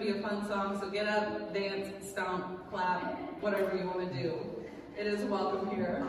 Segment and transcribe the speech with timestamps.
[0.00, 4.34] be a fun song, so get up, dance, stomp, clap, whatever you want to do.
[4.98, 6.06] It is welcome here.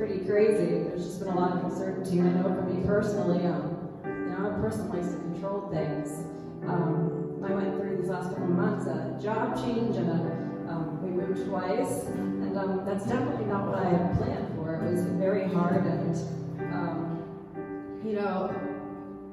[0.00, 0.88] Pretty crazy.
[0.88, 2.20] There's just been a lot of uncertainty.
[2.20, 3.76] And I know for me personally, um,
[4.06, 6.24] you know, I'm a person who likes to control things.
[6.66, 11.02] Um, I went through these last couple of months a job change and a, um,
[11.02, 12.04] we moved twice.
[12.16, 14.74] And um, that's definitely not what I had planned for.
[14.74, 16.16] It was very hard and,
[16.72, 18.56] um, you know,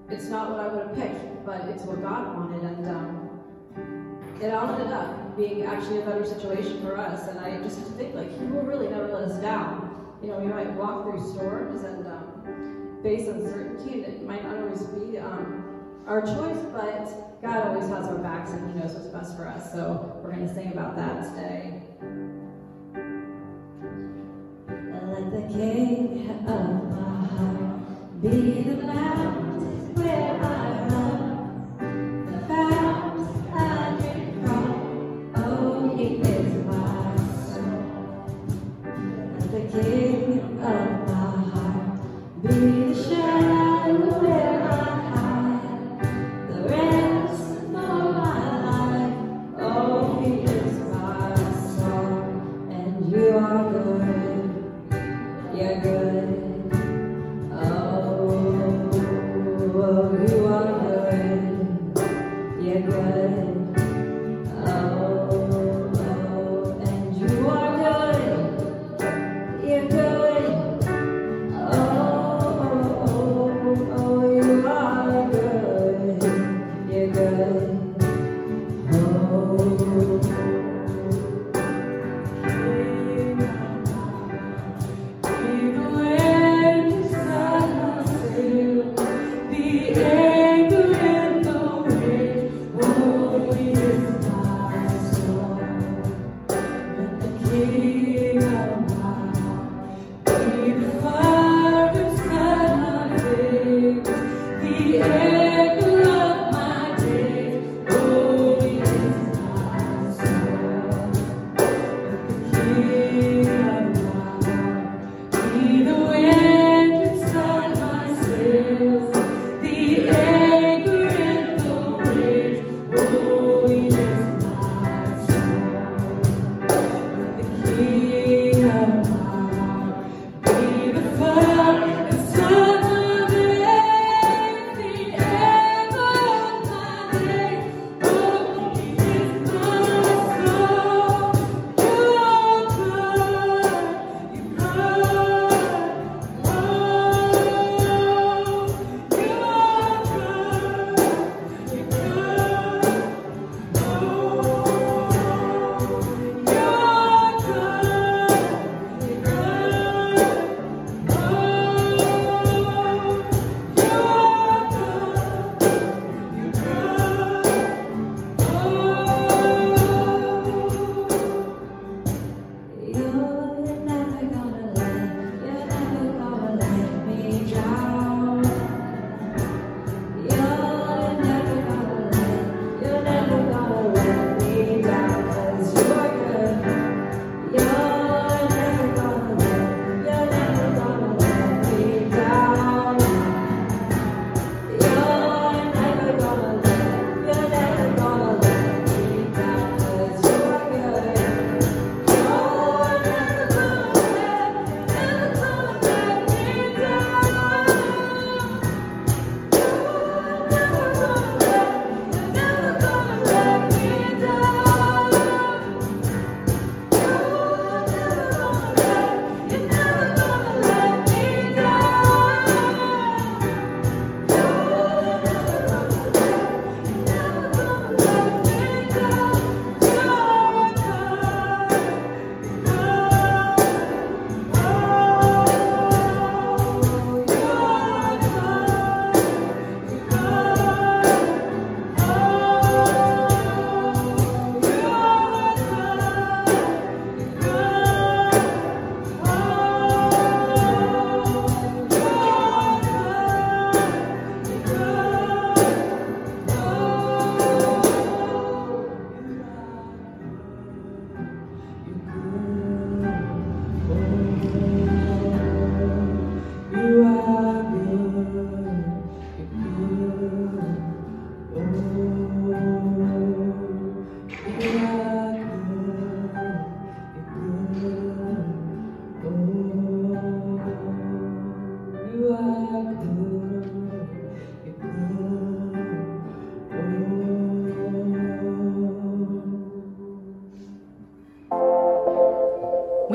[0.10, 2.64] it's not what I would have picked, but it's what God wanted.
[2.64, 7.30] And um, it all ended up being actually a better situation for us.
[7.30, 9.87] And I just think like He will really never let us down.
[10.22, 14.58] You know, we might walk through storms and um, face uncertainty, and it might not
[14.58, 15.64] always be um,
[16.08, 19.72] our choice, but God always has our backs and He knows what's best for us.
[19.72, 21.82] So we're going to sing about that today.
[25.14, 30.97] Let the King of my heart be the mountain where I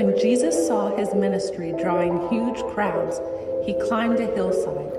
[0.03, 3.21] When Jesus saw his ministry drawing huge crowds,
[3.65, 4.93] he climbed a hillside.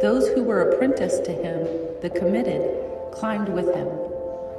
[0.00, 1.68] Those who were apprenticed to him,
[2.00, 2.62] the committed,
[3.12, 3.86] climbed with him.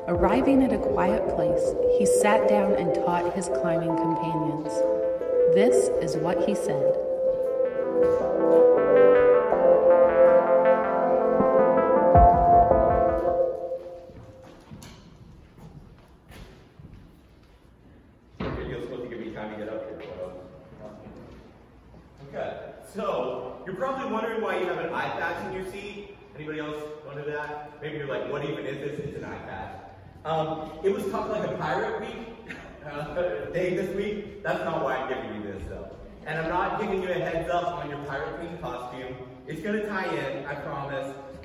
[0.07, 4.67] Arriving at a quiet place, he sat down and taught his climbing companions.
[5.55, 7.11] This is what he said.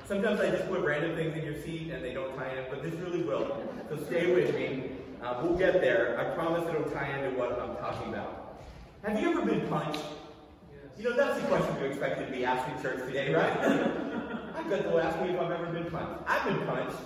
[0.07, 2.81] Sometimes I just put random things in your seat and they don't tie in, but
[2.81, 3.61] this really will.
[3.89, 4.91] So stay with me.
[5.21, 6.17] Uh, we'll get there.
[6.17, 8.61] I promise it'll tie into what I'm talking about.
[9.03, 9.99] Have you ever been punched?
[10.97, 13.51] You know, that's the question you expected to be asked in church today, right?
[14.55, 16.23] I bet they'll ask me if I've ever been punched.
[16.25, 16.97] I've been punched.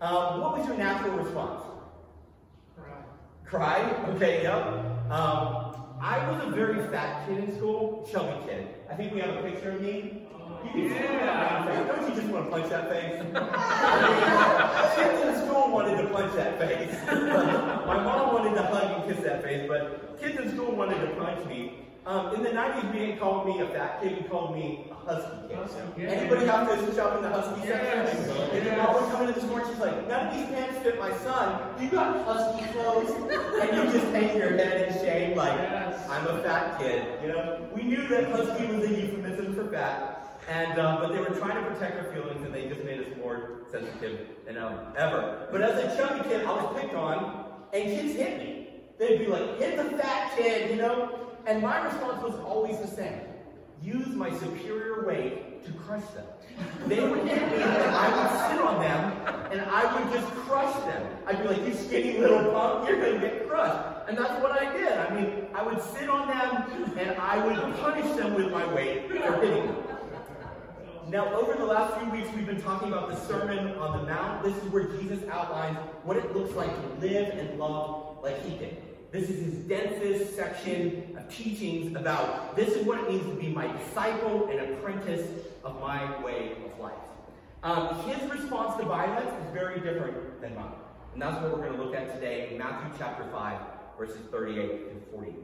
[0.00, 1.60] Um, what was your natural response?
[2.74, 2.94] Cry.
[3.44, 4.04] Cry?
[4.14, 4.54] Okay, yep.
[5.10, 8.68] Um, I was a very fat kid in school, chubby kid.
[8.90, 10.27] I think we have a picture of me.
[10.64, 11.86] You can yeah.
[11.86, 13.18] Don't you just want to punch that face?
[14.96, 16.94] Kids in school wanted to punch that face.
[17.86, 21.14] My mom wanted to hug and kiss that face, but kids in school wanted to
[21.16, 21.84] punch me.
[22.06, 24.94] Um, in the 90s, we didn't call me a fat kid, we called me a
[24.94, 25.58] husky kid.
[25.58, 25.92] Awesome.
[25.98, 28.16] Anybody have to shop in the husky yes.
[28.16, 28.30] section?
[28.56, 30.78] And then mom would come into the store and she's like, none of these pants
[30.82, 31.60] fit my son.
[31.78, 33.10] You got husky clothes.
[33.60, 36.08] and you just hang your head in shame like, yes.
[36.08, 37.06] I'm a fat kid.
[37.22, 40.27] You know, we knew that husky was a euphemism for fat.
[40.48, 43.06] And, um, but they were trying to protect our feelings and they just made us
[43.18, 45.46] more sensitive than um, ever.
[45.52, 48.68] But as a chubby kid, I was picked on and kids hit me.
[48.98, 51.28] They'd be like, hit the fat kid, you know?
[51.46, 53.20] And my response was always the same.
[53.82, 56.24] Use my superior weight to crush them.
[56.86, 60.74] They would hit me and I would sit on them and I would just crush
[60.86, 61.06] them.
[61.26, 64.08] I'd be like, you skinny little punk, you're gonna get crushed.
[64.08, 64.92] And that's what I did.
[64.92, 69.08] I mean, I would sit on them and I would punish them with my weight
[69.08, 69.97] for hitting them.
[71.10, 74.44] Now, over the last few weeks, we've been talking about the Sermon on the Mount.
[74.44, 78.58] This is where Jesus outlines what it looks like to live and love like he
[78.58, 78.76] did.
[79.10, 83.48] This is his densest section of teachings about this is what it means to be
[83.48, 85.26] my disciple and apprentice
[85.64, 86.92] of my way of life.
[87.62, 90.74] Um, his response to violence is very different than mine.
[91.14, 93.58] And that's what we're going to look at today in Matthew chapter 5,
[93.98, 95.34] verses 38 and 48.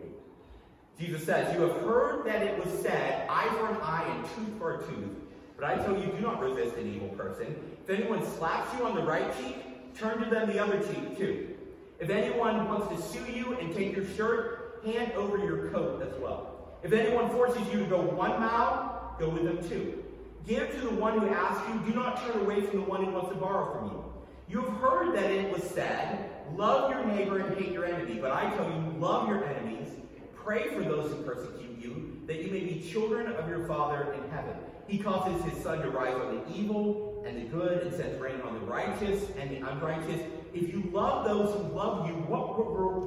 [1.00, 4.58] Jesus says, You have heard that it was said, eye for an eye and tooth
[4.58, 5.23] for a tooth.
[5.56, 7.56] But I tell you, do not resist an evil person.
[7.84, 11.54] If anyone slaps you on the right cheek, turn to them the other cheek too.
[12.00, 16.20] If anyone wants to sue you and take your shirt, hand over your coat as
[16.20, 16.78] well.
[16.82, 20.02] If anyone forces you to go one mile, go with them two.
[20.46, 23.12] Give to the one who asks you, do not turn away from the one who
[23.12, 24.04] wants to borrow from you.
[24.48, 28.18] You have heard that it was said, Love your neighbor and hate your enemy.
[28.20, 29.88] But I tell you, love your enemies,
[30.34, 34.30] pray for those who persecute you, that you may be children of your Father in
[34.30, 34.54] heaven.
[34.86, 38.40] He causes his sun to rise on the evil and the good and sends rain
[38.42, 40.20] on the righteous and the unrighteous.
[40.52, 42.58] If you love those who love you, what,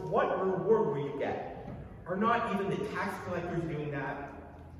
[0.09, 1.69] what reward will you get?
[2.07, 4.33] Are not even the tax collectors doing that?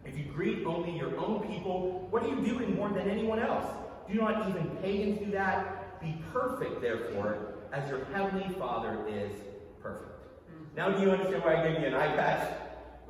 [0.06, 3.66] If you greet only your own people, what are you doing more than anyone else?
[4.10, 6.02] Do not even pagans do that?
[6.02, 9.32] Be perfect, therefore, as your heavenly Father is
[9.82, 10.12] perfect.
[10.50, 10.78] Mm.
[10.78, 12.54] Now, do you understand why I gave you an eye patch?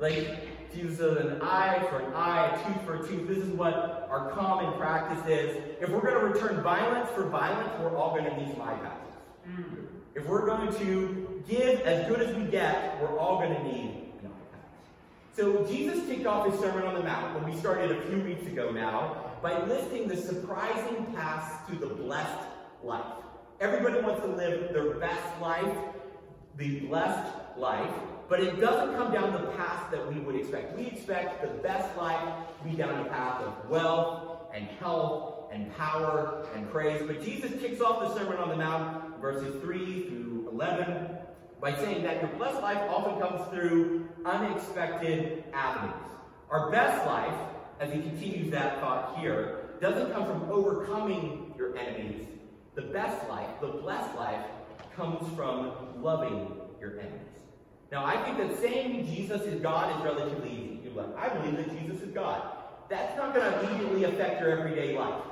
[0.00, 0.26] Like,
[0.74, 3.28] Jesus says an eye for an eye, a tooth for a tooth.
[3.28, 5.56] This is what our common practice is.
[5.80, 9.14] If we're going to return violence for violence, we're all going to need eye patches.
[9.48, 9.86] Mm.
[10.14, 14.08] If we're going to give as good as we get, we're all going to need.
[15.38, 18.44] So Jesus kicked off his Sermon on the Mount when we started a few weeks
[18.48, 22.44] ago now by listing the surprising paths to the blessed
[22.82, 23.04] life.
[23.60, 25.76] Everybody wants to live their best life,
[26.56, 27.94] the blessed life.
[28.28, 30.76] But it doesn't come down the path that we would expect.
[30.76, 35.74] We expect the best life to be down the path of wealth and health and
[35.76, 37.02] power and praise.
[37.06, 41.16] But Jesus kicks off the Sermon on the Mount, verses 3 through 11,
[41.60, 45.94] by saying that your blessed life often comes through unexpected avenues.
[46.50, 47.34] Our best life,
[47.80, 52.26] as he continues that thought here, doesn't come from overcoming your enemies.
[52.74, 54.44] The best life, the blessed life,
[54.94, 57.27] comes from loving your enemies.
[57.90, 60.80] Now, I think that saying Jesus is God is relatively easy.
[60.84, 62.42] You're like, I believe that Jesus is God.
[62.88, 65.22] That's not going to immediately affect your everyday life.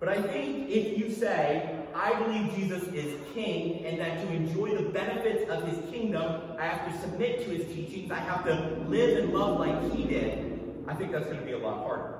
[0.00, 4.76] But I think if you say, I believe Jesus is King, and that to enjoy
[4.76, 6.42] the benefits of his kingdom.
[6.58, 8.10] I have to submit to his teachings.
[8.10, 10.84] I have to live and love like he did.
[10.86, 12.14] I think that's going to be a lot harder.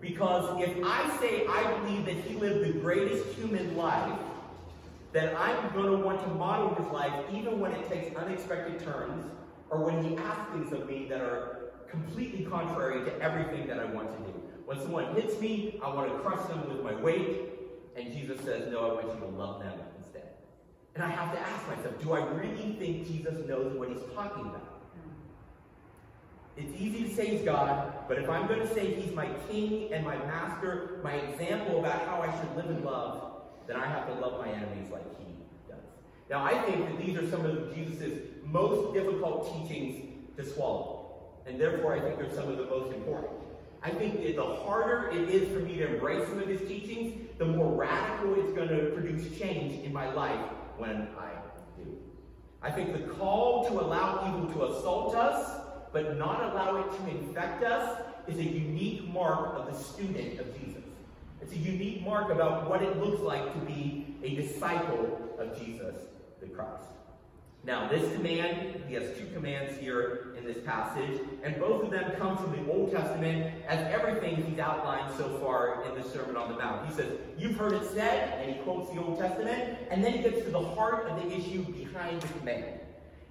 [0.00, 4.18] Because if I say I believe that he lived the greatest human life,
[5.16, 9.24] then I'm going to want to model his life even when it takes unexpected turns
[9.70, 13.86] or when he asks things of me that are completely contrary to everything that I
[13.86, 14.38] want to do.
[14.66, 17.50] When someone hits me, I want to crush them with my weight,
[17.96, 20.28] and Jesus says, No, I want you to love them instead.
[20.94, 24.46] And I have to ask myself, do I really think Jesus knows what he's talking
[24.46, 24.76] about?
[26.56, 29.92] It's easy to say he's God, but if I'm going to say he's my king
[29.92, 33.25] and my master, my example about how I should live and love,
[33.66, 35.26] then I have to love my enemies like he
[35.68, 35.78] does.
[36.30, 41.60] Now, I think that these are some of Jesus' most difficult teachings to swallow, and
[41.60, 43.32] therefore I think they're some of the most important.
[43.82, 47.28] I think that the harder it is for me to embrace some of his teachings,
[47.38, 50.40] the more radical it's going to produce change in my life
[50.76, 51.30] when I
[51.76, 51.96] do.
[52.62, 55.60] I think the call to allow evil to assault us
[55.96, 60.46] but not allow it to infect us is a unique mark of the student of
[60.60, 60.75] Jesus.
[61.40, 65.94] It's a unique mark about what it looks like to be a disciple of Jesus
[66.40, 66.84] the Christ.
[67.64, 72.12] Now, this command, he has two commands here in this passage, and both of them
[72.16, 76.52] come from the Old Testament as everything he's outlined so far in the Sermon on
[76.52, 76.88] the Mount.
[76.88, 80.18] He says, You've heard it said, and he quotes the Old Testament, and then he
[80.20, 82.78] gets to the heart of the issue behind the command.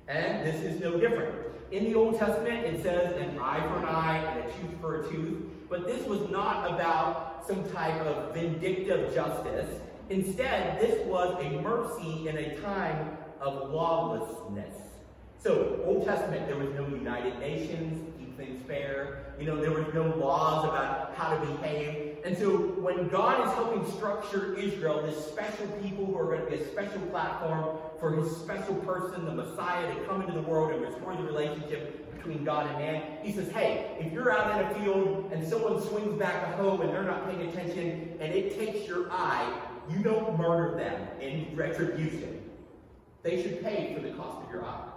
[0.10, 1.34] And this is no different.
[1.72, 5.02] In the Old Testament, it says an eye for an eye and a tooth for
[5.02, 9.80] a tooth, but this was not about some type of vindictive justice.
[10.10, 14.75] Instead, this was a mercy in a time of lawlessness.
[15.39, 19.34] So, Old Testament, there was no United Nations, keep things fair.
[19.39, 22.17] You know, there was no laws about how to behave.
[22.23, 26.58] And so, when God is helping structure Israel, this special people who are going to
[26.58, 30.71] be a special platform for his special person, the Messiah, to come into the world
[30.71, 34.66] and restore the relationship between God and man, he says, hey, if you're out in
[34.66, 38.58] a field and someone swings back a hoe and they're not paying attention and it
[38.58, 42.50] takes your eye, you don't murder them in retribution.
[43.22, 44.90] They should pay for the cost of your eye.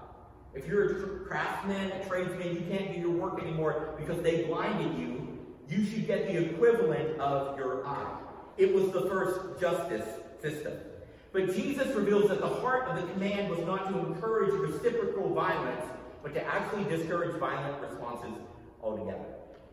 [0.55, 4.99] If you're a craftsman, a tradesman, you can't do your work anymore because they blinded
[4.99, 5.39] you,
[5.69, 8.19] you should get the equivalent of your eye.
[8.57, 10.09] It was the first justice
[10.41, 10.73] system.
[11.33, 15.85] But Jesus reveals that the heart of the command was not to encourage reciprocal violence,
[16.23, 18.33] but to actually discourage violent responses
[18.83, 19.25] altogether.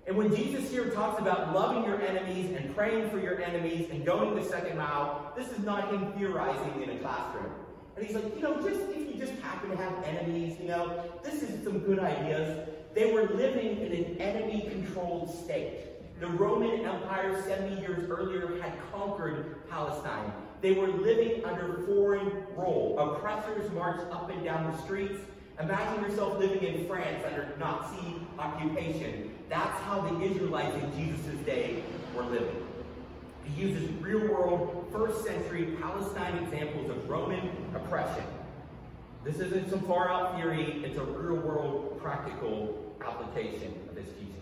[0.07, 4.05] And when Jesus here talks about loving your enemies and praying for your enemies and
[4.05, 7.51] going the second mile, this is not him theorizing in a classroom.
[7.95, 11.03] And he's like, you know, just if you just happen to have enemies, you know,
[11.23, 12.69] this is some good ideas.
[12.93, 16.19] They were living in an enemy-controlled state.
[16.19, 20.31] The Roman Empire 70 years earlier had conquered Palestine.
[20.61, 22.97] They were living under foreign rule.
[22.99, 25.19] Oppressors marched up and down the streets.
[25.59, 29.33] Imagine yourself living in France under Nazi occupation.
[29.49, 31.81] That's how the Israelites in Jesus' day
[32.13, 32.67] were living.
[33.45, 38.23] He uses real world, first century Palestine examples of Roman oppression.
[39.23, 44.35] This isn't some far out theory, it's a real world practical application of his teachings.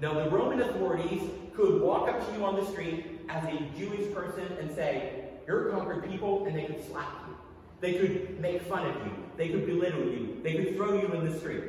[0.00, 1.22] Now, the Roman authorities
[1.54, 5.68] could walk up to you on the street as a Jewish person and say, You're
[5.68, 7.36] a conquered people, and they could slap you.
[7.80, 9.23] They could make fun of you.
[9.36, 10.40] They could belittle you.
[10.42, 11.64] They could throw you in the street.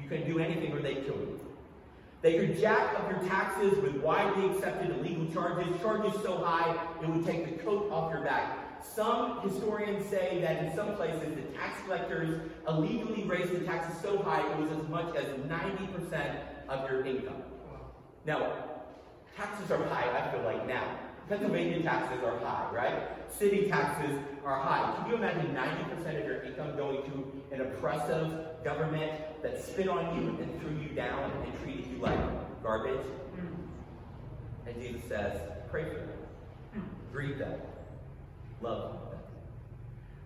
[0.00, 1.40] You couldn't do anything or they'd kill you.
[2.22, 7.08] They could jack up your taxes with widely accepted illegal charges, charges so high it
[7.08, 8.82] would take the coat off your back.
[8.82, 14.22] Some historians say that in some places the tax collectors illegally raised the taxes so
[14.22, 16.36] high it was as much as 90%
[16.68, 17.42] of your income.
[18.26, 18.54] Now,
[19.36, 21.03] taxes are high, I feel like now.
[21.28, 23.32] Pennsylvania taxes are high, right?
[23.32, 24.94] City taxes are high.
[24.96, 30.16] Can you imagine 90% of your income going to an oppressive government that spit on
[30.16, 32.18] you and threw you down and treated you like
[32.62, 33.06] garbage?
[33.36, 34.68] Hmm.
[34.68, 36.08] And Jesus says, pray for them.
[36.74, 36.80] Hmm.
[37.12, 37.60] Greet them.
[38.60, 39.00] Love them.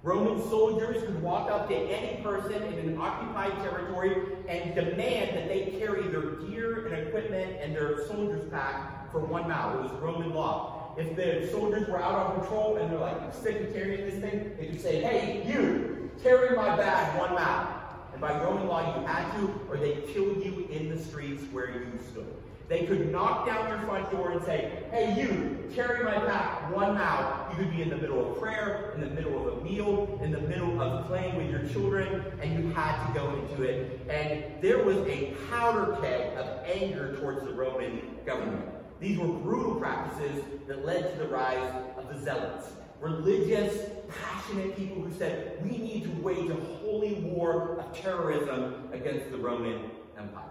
[0.02, 4.14] Roman soldiers could walk up to any person in an occupied territory
[4.48, 9.48] and demand that they carry their gear and equipment and their soldier's pack for one
[9.48, 9.78] mile.
[9.78, 10.77] It was Roman law.
[10.98, 14.50] If the soldiers were out on patrol and they're like sick of carrying this thing,
[14.58, 17.72] they could say, hey, you, carry my bag one mile.
[18.12, 21.70] And by Roman law, you had to, or they'd kill you in the streets where
[21.70, 22.34] you stood.
[22.68, 26.94] They could knock down your front door and say, hey, you, carry my pack one
[26.94, 27.46] mile.
[27.52, 30.32] You could be in the middle of prayer, in the middle of a meal, in
[30.32, 34.00] the middle of playing with your children, and you had to go into it.
[34.10, 38.64] And there was a powder keg of anger towards the Roman government.
[39.00, 42.72] These were brutal practices that led to the rise of the zealots.
[43.00, 49.30] Religious, passionate people who said, we need to wage a holy war of terrorism against
[49.30, 50.44] the Roman Empire.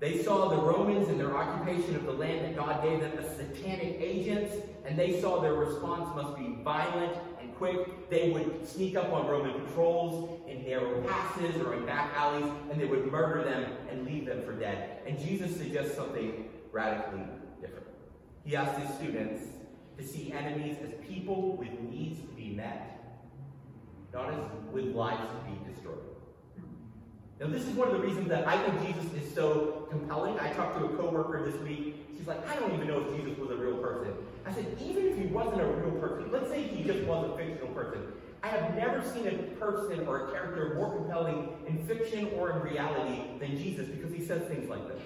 [0.00, 3.36] They saw the Romans in their occupation of the land that God gave them as
[3.36, 8.10] satanic agents, and they saw their response must be violent and quick.
[8.10, 12.80] They would sneak up on Roman patrols in narrow passes or in back alleys, and
[12.80, 15.00] they would murder them and leave them for dead.
[15.06, 17.24] And Jesus suggests something radically
[17.60, 17.86] different.
[18.44, 19.42] He asked his students
[19.96, 23.22] to see enemies as people with needs to be met,
[24.12, 24.40] not as
[24.72, 26.13] with lives to be destroyed.
[27.44, 30.38] Now, this is one of the reasons that I think Jesus is so compelling.
[30.40, 32.06] I talked to a coworker this week.
[32.16, 34.14] She's like, I don't even know if Jesus was a real person.
[34.46, 37.36] I said, even if he wasn't a real person, let's say he just was a
[37.36, 38.00] fictional person.
[38.42, 42.60] I have never seen a person or a character more compelling in fiction or in
[42.60, 45.02] reality than Jesus because he says things like this.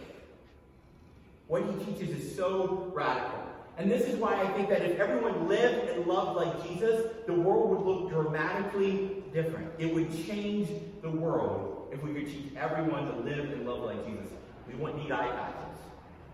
[1.49, 3.43] What he teaches is so radical.
[3.79, 7.35] And this is why I think that if everyone lived and loved like Jesus, the
[7.35, 9.73] world would look dramatically different.
[9.79, 10.69] It would change
[11.03, 14.29] the world if we could teach everyone to live and love like Jesus.
[14.67, 15.79] We wouldn't need eye patches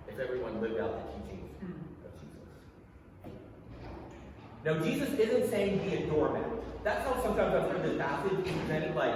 [0.09, 2.29] if everyone lived out the teachings of hmm.
[3.23, 3.39] Jesus.
[4.65, 6.45] Now, Jesus isn't saying be a doormat.
[6.83, 9.15] That's how sometimes I've heard this passage presented like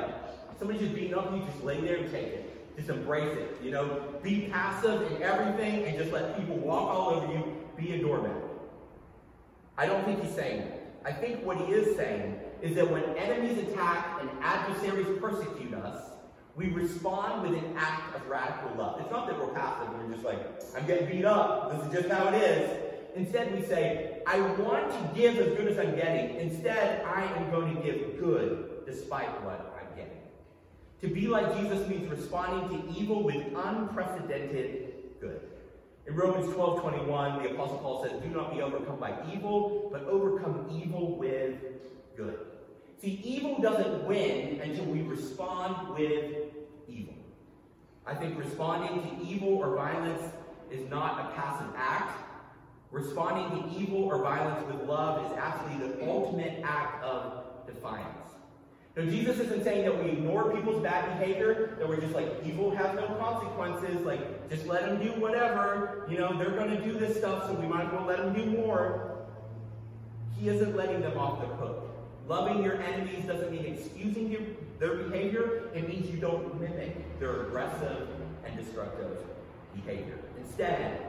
[0.58, 2.76] somebody's just beating up you, just lay there and take it.
[2.76, 3.58] Just embrace it.
[3.62, 7.44] You know, be passive in everything and just let people walk all over you.
[7.76, 8.36] Be a doormat.
[9.76, 10.78] I don't think he's saying that.
[11.04, 16.07] I think what he is saying is that when enemies attack and adversaries persecute us,
[16.58, 19.00] we respond with an act of radical love.
[19.00, 20.40] It's not that we're passive and we're just like,
[20.76, 21.70] I'm getting beat up.
[21.70, 22.82] This is just how it is.
[23.14, 26.34] Instead, we say, I want to give as good as I'm getting.
[26.36, 30.18] Instead, I am going to give good despite what I'm getting.
[31.02, 35.40] To be like Jesus means responding to evil with unprecedented good.
[36.08, 40.02] In Romans 12 21, the Apostle Paul says, Do not be overcome by evil, but
[40.04, 41.54] overcome evil with
[42.16, 42.40] good.
[43.00, 46.47] See, evil doesn't win until we respond with.
[48.08, 50.22] I think responding to evil or violence
[50.70, 52.18] is not a passive act.
[52.90, 58.32] Responding to evil or violence with love is actually the ultimate act of defiance.
[58.96, 62.74] Now, Jesus isn't saying that we ignore people's bad behavior, that we're just like, evil
[62.74, 66.06] has no consequences, like, just let them do whatever.
[66.10, 68.32] You know, they're going to do this stuff, so we might as well let them
[68.34, 69.18] do more.
[70.36, 71.90] He isn't letting them off the hook.
[72.26, 74.30] Loving your enemies doesn't mean excusing
[74.78, 78.08] their behavior, it means you don't mimic their aggressive
[78.44, 79.18] and destructive
[79.74, 80.18] behavior.
[80.38, 81.06] Instead,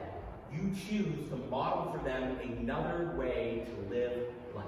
[0.52, 4.66] you choose to model for them another way to live life.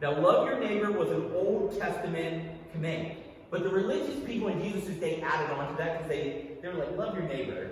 [0.00, 3.16] Now, love your neighbor was an Old Testament command.
[3.50, 6.74] But the religious people in Jesus' day added on to that because they, they were
[6.74, 7.70] like, love your neighbor.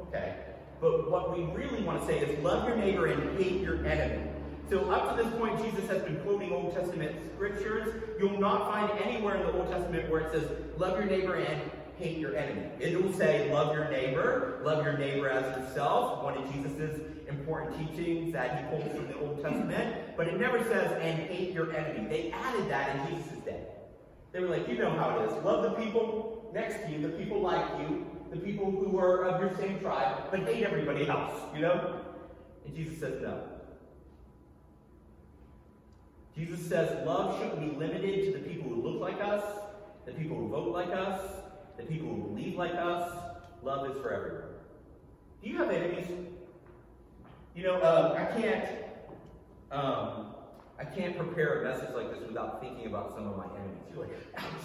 [0.00, 0.36] Okay.
[0.80, 4.25] But what we really want to say is love your neighbor and hate your enemy.
[4.68, 8.02] So up to this point, Jesus has been quoting Old Testament scriptures.
[8.18, 11.70] You'll not find anywhere in the Old Testament where it says, love your neighbor and
[11.98, 12.68] hate your enemy.
[12.80, 17.78] It will say, love your neighbor, love your neighbor as yourself, one of Jesus' important
[17.78, 20.16] teachings that he quotes from the Old Testament.
[20.16, 22.08] But it never says, and hate your enemy.
[22.08, 23.62] They added that in Jesus' day.
[24.32, 25.44] They were like, you know how it is.
[25.44, 29.40] Love the people next to you, the people like you, the people who are of
[29.40, 32.00] your same tribe, but hate everybody else, you know?
[32.66, 33.44] And Jesus says no.
[36.36, 39.42] Jesus says love shouldn't be limited to the people who look like us,
[40.04, 41.20] the people who vote like us,
[41.78, 43.16] the people who believe like us.
[43.62, 44.42] Love is for everyone.
[45.42, 46.08] Do you have enemies?
[47.54, 48.68] You know, uh, I can't.
[49.72, 50.26] Um,
[50.78, 53.82] I can't prepare a message like this without thinking about some of my enemies.
[53.90, 54.12] You're like,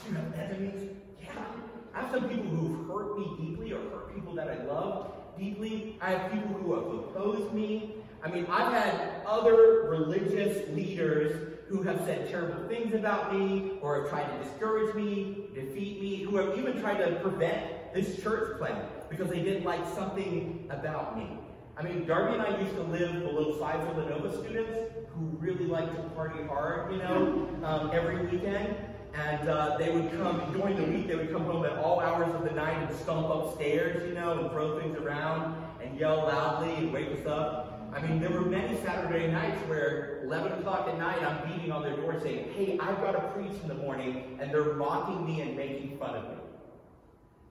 [0.08, 0.90] you have enemies?
[1.24, 1.46] Yeah.
[1.94, 5.98] I have some people who've hurt me deeply or hurt people that I love deeply.
[6.02, 7.96] I have people who have opposed me.
[8.24, 14.02] I mean, I've had other religious leaders who have said terrible things about me or
[14.02, 18.58] have tried to discourage me, defeat me, who have even tried to prevent this church
[18.60, 21.30] plan because they didn't like something about me.
[21.78, 24.78] I mean, Darby and I used to live below five Villanova students
[25.16, 28.76] who really liked to party hard, you know, um, every weekend.
[29.14, 32.34] And uh, they would come, during the week, they would come home at all hours
[32.36, 36.74] of the night and stomp upstairs, you know, and throw things around and yell loudly
[36.76, 37.71] and wake us up.
[37.94, 41.82] I mean, there were many Saturday nights where 11 o'clock at night, I'm beating on
[41.82, 45.42] their door saying, hey, I've got to preach in the morning, and they're mocking me
[45.42, 46.36] and making fun of me.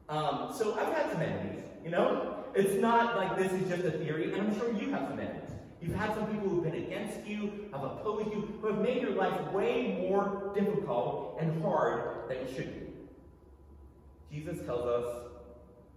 [0.08, 2.44] Um, so I've had some enemies, you know?
[2.54, 5.50] It's not like this is just a theory, and I'm sure you have some enemies.
[5.80, 9.12] You've had some people who've been against you, have opposed you, who have made your
[9.12, 14.36] life way more difficult and hard than it should be.
[14.36, 15.06] Jesus tells us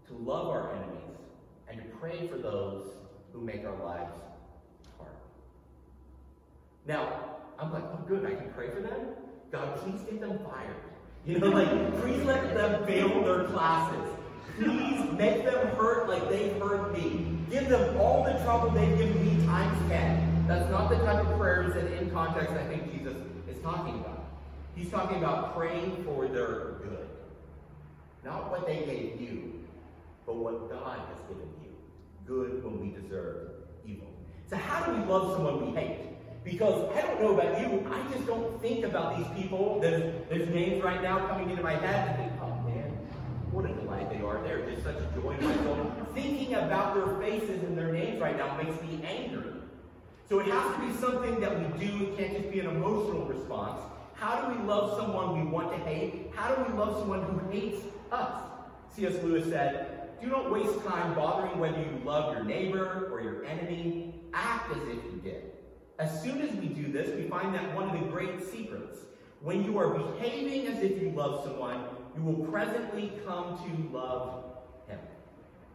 [0.07, 1.17] to love our enemies
[1.67, 2.87] and to pray for those
[3.31, 4.13] who make our lives.
[6.85, 9.07] Now, I'm like, oh, good, I can pray for them.
[9.51, 10.75] God, please get them fired.
[11.25, 14.09] You know, like, please let them fail their classes.
[14.57, 17.37] Please make them hurt like they've hurt me.
[17.49, 20.45] Give them all the trouble they've given me times 10.
[20.47, 23.15] That's not the type of prayers that, in context, I think Jesus
[23.49, 24.25] is talking about.
[24.75, 27.07] He's talking about praying for their good.
[28.25, 29.63] Not what they gave you,
[30.25, 31.69] but what God has given you.
[32.25, 33.51] Good when we deserve
[33.87, 34.07] evil.
[34.49, 36.12] So, how do we love someone we hate?
[36.43, 39.79] Because I don't know about you, I just don't think about these people.
[39.79, 42.17] There's, there's names right now coming into my head.
[42.17, 42.89] Think, oh man,
[43.51, 44.41] what a delight they are.
[44.43, 45.91] They're just such a joy in my soul.
[46.13, 49.51] Thinking about their faces and their names right now makes me angry.
[50.27, 52.05] So it has to be something that we do.
[52.05, 53.81] It can't just be an emotional response.
[54.15, 56.31] How do we love someone we want to hate?
[56.35, 58.31] How do we love someone who hates us?
[58.95, 59.13] C.S.
[59.23, 64.15] Lewis said, Do not waste time bothering whether you love your neighbor or your enemy.
[64.33, 65.52] Act as if you did.
[65.99, 68.99] As soon as we do this, we find that one of the great secrets.
[69.41, 71.83] When you are behaving as if you love someone,
[72.15, 74.43] you will presently come to love
[74.87, 74.99] him.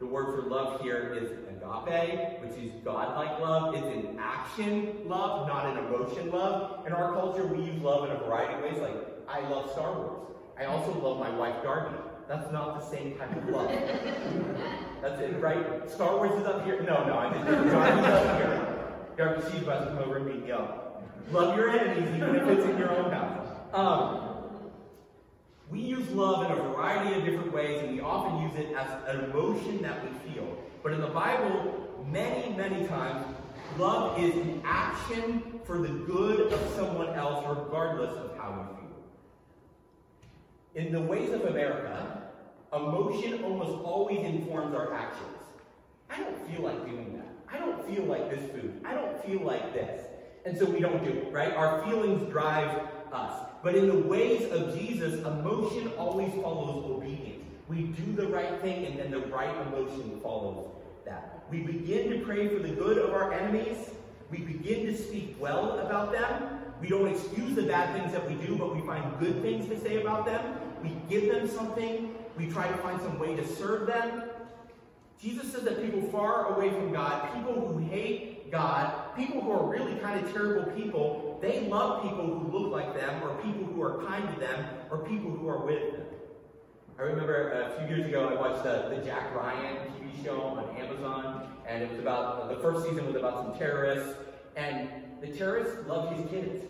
[0.00, 3.74] The word for love here is agape, which is godlike love.
[3.74, 6.86] It's an action love, not an emotion love.
[6.86, 8.80] In our culture, we use love in a variety of ways.
[8.80, 8.96] Like,
[9.28, 10.34] I love Star Wars.
[10.58, 11.96] I also love my wife, Darby.
[12.26, 13.68] That's not the same type of love.
[15.02, 15.88] That's it, right?
[15.90, 16.82] Star Wars is up here.
[16.82, 18.67] No, no, I just Darby's up here.
[19.18, 21.02] Darby, she's about to come over and up.
[21.32, 23.48] Love your enemies, even if it's in your own house.
[23.72, 24.38] Um,
[25.68, 28.88] we use love in a variety of different ways, and we often use it as
[29.08, 30.56] an emotion that we feel.
[30.84, 33.26] But in the Bible, many, many times,
[33.76, 38.76] love is an action for the good of someone else, regardless of how we
[40.76, 40.86] feel.
[40.86, 42.22] In the ways of America,
[42.72, 45.26] emotion almost always informs our actions.
[46.08, 47.27] I don't feel like doing that.
[47.52, 48.80] I don't feel like this food.
[48.84, 50.04] I don't feel like this.
[50.44, 51.52] And so we don't do it, right?
[51.52, 53.46] Our feelings drive us.
[53.62, 57.44] But in the ways of Jesus, emotion always follows obedience.
[57.68, 60.70] We do the right thing, and then the right emotion follows
[61.04, 61.44] that.
[61.50, 63.90] We begin to pray for the good of our enemies.
[64.30, 66.60] We begin to speak well about them.
[66.80, 69.80] We don't excuse the bad things that we do, but we find good things to
[69.80, 70.40] say about them.
[70.82, 72.14] We give them something.
[72.36, 74.30] We try to find some way to serve them.
[75.20, 79.68] Jesus says that people far away from God, people who hate God, people who are
[79.68, 83.82] really kind of terrible people, they love people who look like them, or people who
[83.82, 86.06] are kind to them, or people who are with them.
[86.98, 90.76] I remember a few years ago, I watched the, the Jack Ryan TV show on
[90.76, 94.14] Amazon, and it was about, uh, the first season was about some terrorists,
[94.56, 94.88] and
[95.20, 96.64] the terrorists loved his kids,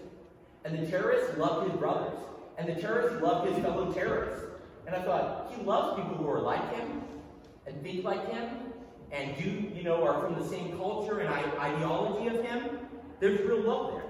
[0.65, 2.19] and the terrorists loved his brothers,
[2.57, 4.45] and the terrorists loved his fellow terrorists.
[4.87, 7.03] And I thought, he loves people who are like him,
[7.69, 8.49] and think like him
[9.13, 12.79] and you, you know, are from the same culture and ideology of him,
[13.21, 14.05] there's real love there.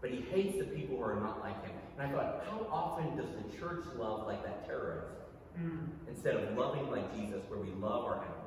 [0.00, 1.72] But he hates the people who are not like him.
[1.98, 5.08] And I thought, how often does the church love like that terrorist
[5.58, 5.88] mm.
[6.08, 8.40] instead of loving like Jesus, where we love our enemies?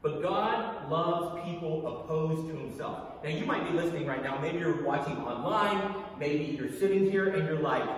[0.00, 3.22] But God loves people opposed to himself.
[3.24, 4.38] Now, you might be listening right now.
[4.40, 5.94] Maybe you're watching online.
[6.20, 7.88] Maybe you're sitting here and you're like,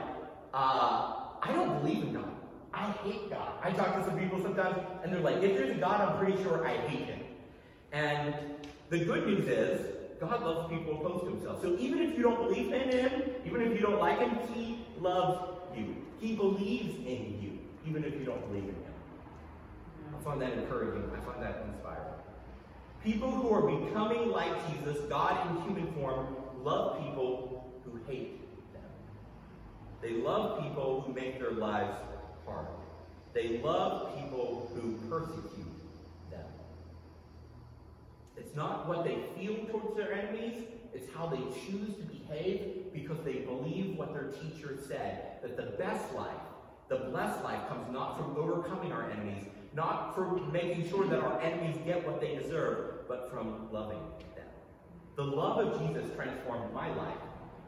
[0.55, 2.30] uh, I don't believe in God.
[2.73, 3.53] I hate God.
[3.63, 6.43] I talk to some people sometimes, and they're like, if there's a God, I'm pretty
[6.43, 7.21] sure I hate him.
[7.93, 8.35] And
[8.91, 11.63] the good news is, God loves people opposed to himself.
[11.63, 14.85] So even if you don't believe in him, even if you don't like him, he
[15.01, 15.97] loves you.
[16.21, 18.95] He believes in you, even if you don't believe in him.
[20.19, 21.11] I find that encouraging.
[21.11, 22.05] I find that inspiring.
[23.03, 28.39] People who are becoming like Jesus, God in human form, love people who hate
[28.75, 28.83] them.
[30.03, 31.97] They love people who make their lives
[32.51, 32.67] hard.
[33.33, 36.45] They love people who persecute them.
[38.37, 43.19] It's not what they feel towards their enemies, it's how they choose to behave because
[43.25, 46.41] they believe what their teacher said that the best life,
[46.89, 51.41] the blessed life, comes not from overcoming our enemies, not from making sure that our
[51.41, 54.01] enemies get what they deserve, but from loving
[54.35, 54.47] them.
[55.17, 57.19] The love of Jesus transformed my life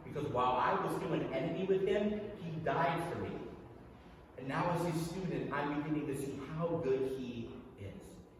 [0.04, 3.30] because while I was still an enemy with him, he died for me.
[4.42, 7.48] And now, as his student, I'm beginning to see how good he
[7.80, 7.94] is.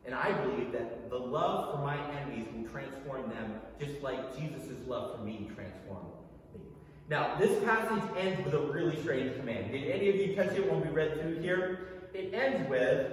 [0.05, 4.85] And I believe that the love for my enemies will transform them just like Jesus'
[4.89, 6.09] love for me transformed
[6.55, 6.61] me.
[7.09, 9.71] Now, this passage ends with a really strange command.
[9.71, 12.09] Did any of you catch it when we read through here?
[12.13, 13.13] It ends with,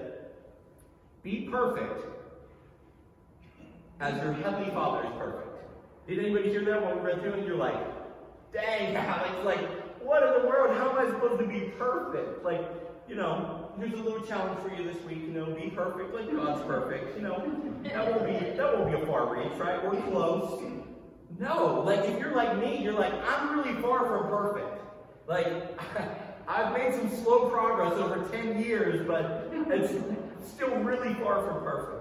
[1.22, 2.08] Be perfect
[4.00, 5.48] as your heavenly Father is perfect.
[6.08, 7.46] Did anybody hear that when we read through it?
[7.46, 7.78] You're like,
[8.52, 10.76] dang, Alex, like, what in the world?
[10.78, 12.44] How am I supposed to be perfect?
[12.44, 12.62] Like,
[13.08, 15.22] you know, here's a little challenge for you this week.
[15.22, 17.18] You know, be perfect like God's perfect.
[17.18, 17.38] You know,
[17.84, 19.84] that won't be that won't be a far reach, right?
[19.84, 20.62] We're close.
[21.40, 24.82] No, like if you're like me, you're like, I'm really far from perfect.
[25.28, 25.80] Like,
[26.48, 29.94] I've made some slow progress over 10 years, but it's
[30.50, 32.00] still really far from perfect.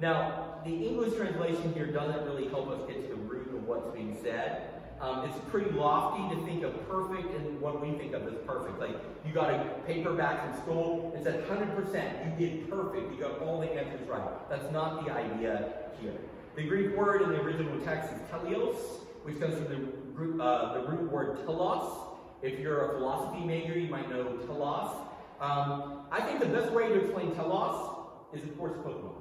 [0.00, 3.92] Now, the English translation here doesn't really help us get to the root of what's
[3.94, 4.73] being said.
[5.00, 8.78] Um, it's pretty lofty to think of perfect and what we think of as perfect.
[8.78, 13.20] Like, you got a paper back from school, it said 100%, you did perfect, you
[13.20, 14.48] got all the answers right.
[14.48, 16.14] That's not the idea here.
[16.56, 18.76] The Greek word in the original text is teleios,
[19.24, 22.10] which comes from the root, uh, the root word telos.
[22.42, 24.94] If you're a philosophy major, you might know telos.
[25.40, 29.14] Um, I think the best way to explain telos is, of course, Pokemon.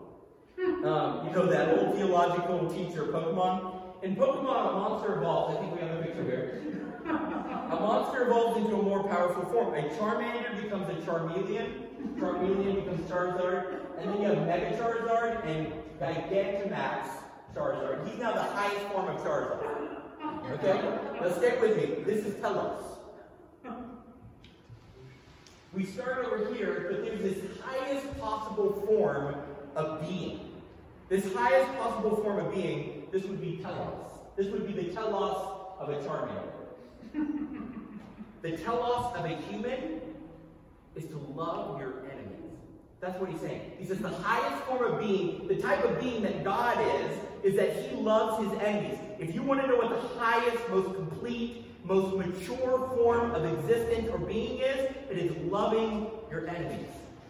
[0.86, 3.73] Um, you know that old theological teacher, Pokemon?
[4.04, 5.56] In Pokemon, a monster evolves.
[5.56, 6.62] I think we have a picture here.
[7.06, 9.74] a monster evolves into a more powerful form.
[9.76, 12.18] A Charmander becomes a Charmeleon.
[12.20, 13.80] Charmeleon becomes Charizard.
[13.98, 15.68] And then you have Mega Charizard and
[16.02, 17.08] Gigantamax
[17.56, 18.06] Charizard.
[18.06, 19.74] He's now the highest form of Charizard.
[20.52, 20.82] Okay?
[21.22, 22.04] Now stay with me.
[22.04, 22.84] This is Telos.
[25.72, 29.36] We start over here, but there's this highest possible form
[29.78, 30.42] of being.
[31.08, 34.10] This highest possible form of being, this would be telos.
[34.36, 35.38] This would be the telos
[35.80, 36.42] of a Charmander.
[38.42, 40.02] the telos of a human
[40.96, 42.58] is to love your enemies.
[43.00, 43.74] That's what he's saying.
[43.78, 47.56] He says the highest form of being, the type of being that God is, is
[47.56, 48.98] that he loves his enemies.
[49.20, 54.10] If you want to know what the highest, most complete, most mature form of existence
[54.10, 56.88] or being is, it is loving your enemies.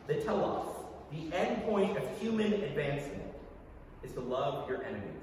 [0.07, 0.67] The telos,
[1.11, 3.23] the end point of human advancement
[4.03, 5.22] is to love your enemies,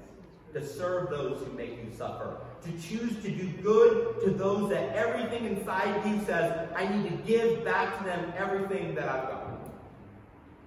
[0.53, 4.95] to serve those who make you suffer, to choose to do good to those that
[4.95, 9.41] everything inside you says, I need to give back to them everything that I've got.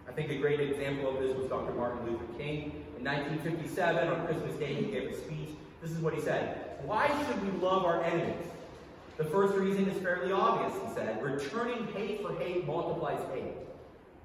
[0.09, 1.73] I think a great example of this was Dr.
[1.73, 2.85] Martin Luther King.
[2.97, 5.49] In 1957, on Christmas Day, he gave a speech.
[5.83, 8.47] This is what he said Why should we love our enemies?
[9.17, 11.21] The first reason is fairly obvious, he said.
[11.21, 13.55] Returning hate for hate multiplies hate,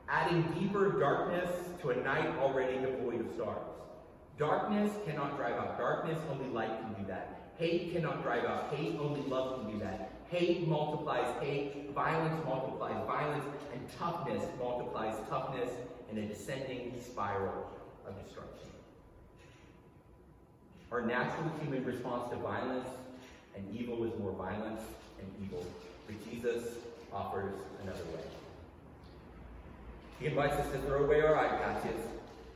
[0.08, 1.50] adding deeper darkness
[1.82, 3.58] to a night already devoid of stars.
[4.40, 7.52] Darkness cannot drive out darkness, only light can do that.
[7.58, 10.14] Hate cannot drive out hate, only love can do that.
[10.32, 15.70] Hate multiplies hate, violence multiplies violence, and toughness multiplies toughness
[16.10, 17.70] in a descending spiral
[18.08, 18.70] of destruction.
[20.90, 22.88] Our natural human response to violence
[23.58, 24.82] and evil is more violence
[25.20, 25.66] and evil,
[26.08, 26.76] but Jesus
[27.12, 28.24] offers another way.
[30.18, 32.00] He invites us to throw away our eye patches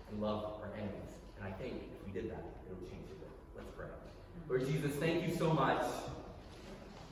[0.09, 1.13] and love our enemies.
[1.37, 3.37] And I think if we did that, it would change the world.
[3.55, 3.87] Let's pray.
[4.47, 5.85] Lord Jesus, thank you so much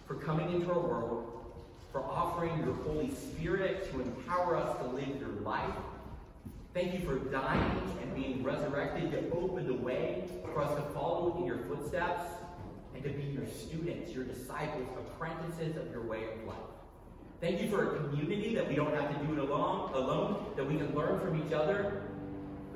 [0.07, 1.41] for coming into our world,
[1.91, 5.73] for offering your Holy Spirit to empower us to live your life.
[6.73, 11.38] Thank you for dying and being resurrected to open the way for us to follow
[11.38, 12.23] in your footsteps
[12.93, 16.57] and to be your students, your disciples, apprentices of your way of life.
[17.41, 20.67] Thank you for a community that we don't have to do it alone, alone that
[20.67, 22.03] we can learn from each other,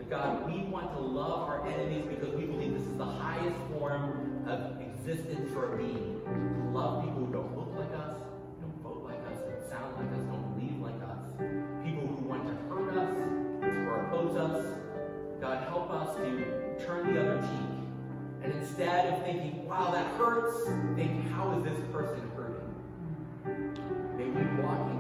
[0.10, 4.46] God, we want to love our enemies because we believe this is the highest form
[4.48, 6.22] of existence for a being.
[6.26, 8.16] To love people who don't look like us,
[8.62, 11.18] don't vote like us, don't sound like us, don't believe like us.
[11.84, 13.18] People who want to hurt us
[13.88, 14.78] or oppose us.
[15.42, 17.86] God, help us to turn the other cheek.
[18.44, 23.74] And instead of thinking, wow, that hurts, think, how is this person hurting?
[24.18, 24.95] May we walk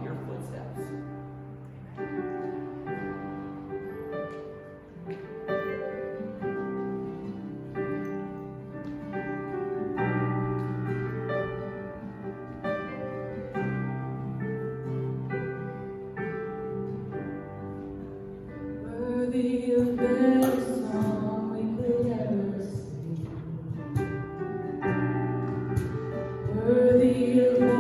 [26.65, 27.74] Worthy of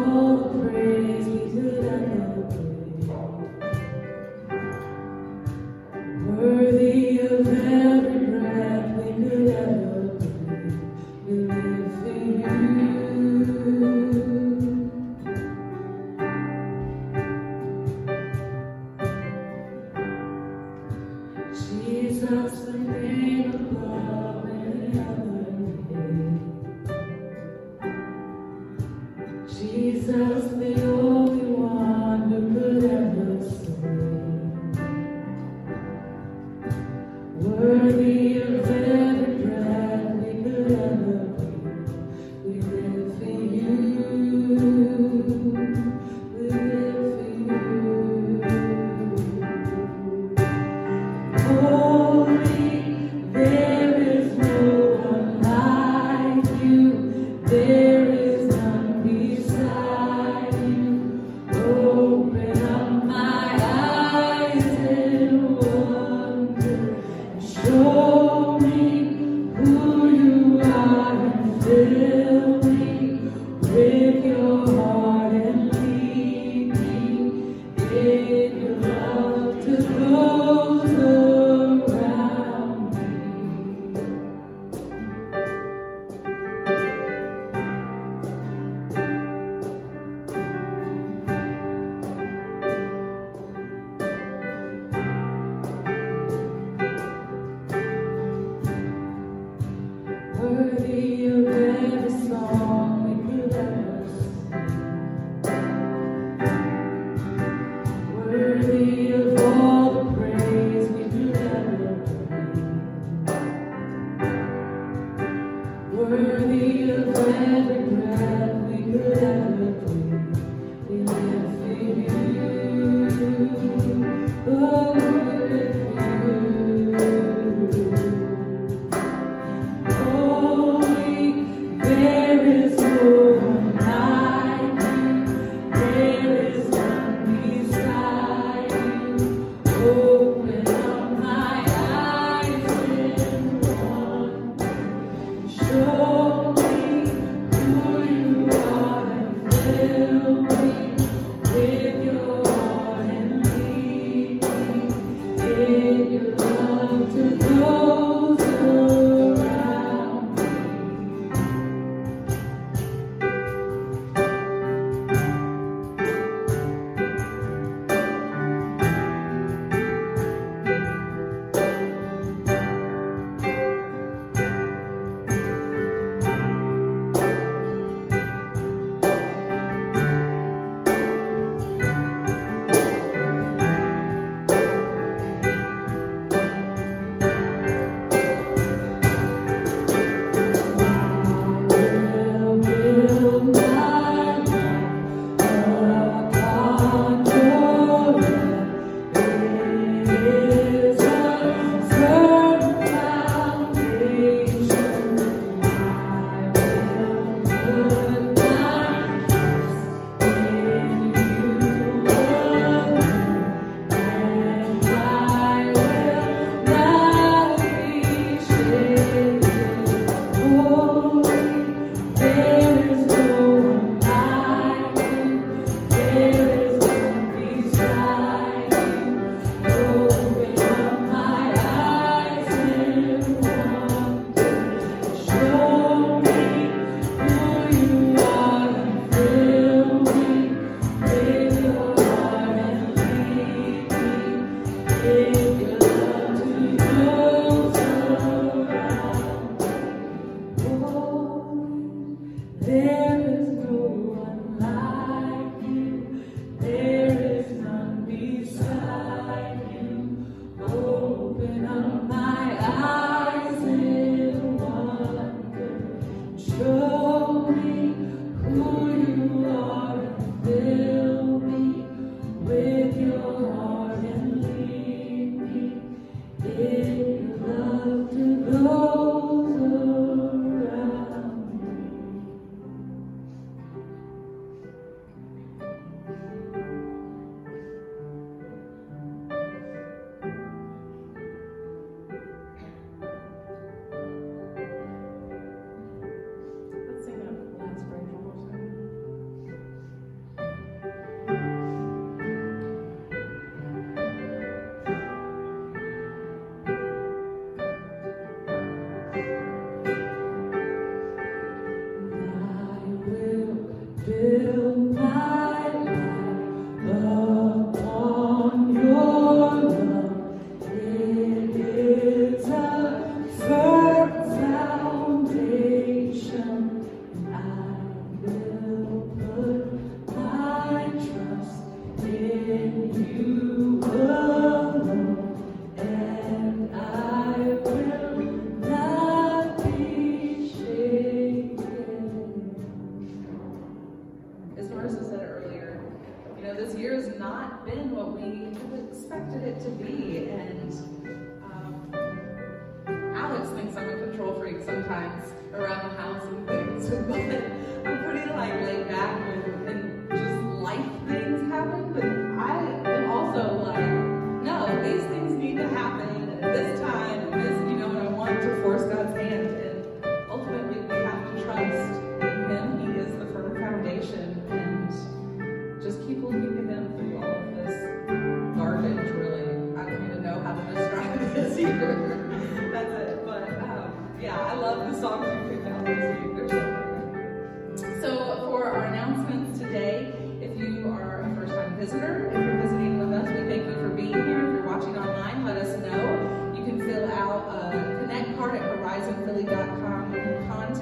[78.55, 78.69] You.
[78.75, 79.24] love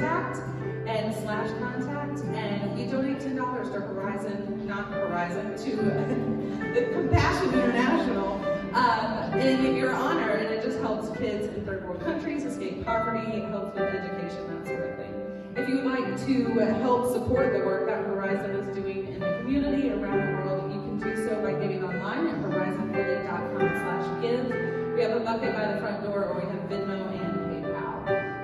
[0.04, 0.40] contact
[0.88, 5.76] and slash contact, and we donate $10 to Horizon, not Horizon, to
[6.74, 8.34] the Compassion International
[8.76, 13.42] um, in your honor, and it just helps kids in third world countries escape poverty,
[13.44, 15.54] helps with education, that sort of thing.
[15.56, 19.38] If you would like to help support the work that Horizon is doing in the
[19.38, 24.48] community around the world, you can do so by giving online at horizonphilly.com slash give.
[24.96, 27.33] We have a bucket by the front door, or we have Venmo and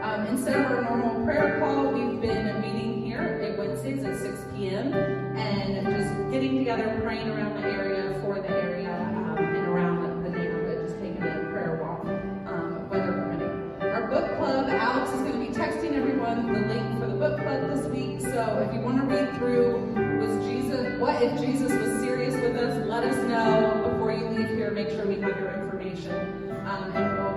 [0.09, 4.39] um, instead of our normal prayer call, we've been meeting here at Wednesdays at 6
[4.55, 4.91] p.m.
[4.91, 10.29] and just getting together, praying around the area for the area um, and around the
[10.31, 12.07] neighborhood, just taking a prayer walk,
[12.51, 13.81] um, weather permitting.
[13.81, 17.39] Our book club, Alex is going to be texting everyone the link for the book
[17.41, 18.19] club this week.
[18.21, 20.99] So if you want to read through, was Jesus?
[20.99, 22.83] What if Jesus was serious with us?
[22.87, 24.71] Let us know before you leave here.
[24.71, 27.28] Make sure we have your information, um, and we'll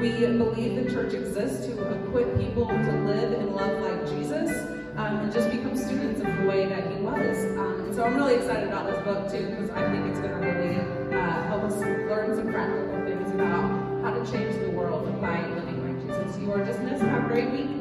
[0.00, 4.50] We believe the church exists to equip people to live and love like Jesus
[4.96, 7.38] um, and just become students of the way that he was.
[7.56, 10.32] Um, and so I'm really excited about this book too because I think it's going
[10.32, 10.76] to really
[11.16, 15.82] uh, help us learn some practical things about how to change the world by living
[15.86, 16.38] like Jesus.
[16.38, 17.02] You are dismissed.
[17.02, 17.75] Have a great week.